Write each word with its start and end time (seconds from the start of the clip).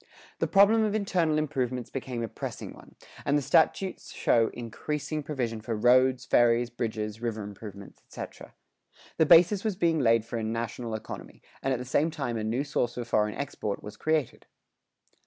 The 0.39 0.47
problem 0.47 0.81
of 0.83 0.95
internal 0.95 1.37
improvements 1.37 1.91
became 1.91 2.23
a 2.23 2.27
pressing 2.27 2.73
one, 2.73 2.95
and 3.23 3.37
the 3.37 3.41
statutes 3.43 4.11
show 4.11 4.49
increasing 4.51 5.21
provision 5.21 5.61
for 5.61 5.75
roads, 5.75 6.25
ferries, 6.25 6.71
bridges, 6.71 7.21
river 7.21 7.43
improvements, 7.43 8.01
etc.[109:1] 8.09 8.53
The 9.17 9.25
basis 9.27 9.63
was 9.63 9.75
being 9.75 9.99
laid 9.99 10.25
for 10.25 10.39
a 10.39 10.43
national 10.43 10.95
economy, 10.95 11.43
and 11.61 11.71
at 11.71 11.77
the 11.77 11.85
same 11.85 12.09
time 12.09 12.35
a 12.35 12.43
new 12.43 12.63
source 12.63 12.95
for 12.95 13.05
foreign 13.05 13.35
export 13.35 13.83
was 13.83 13.95
created. 13.95 14.47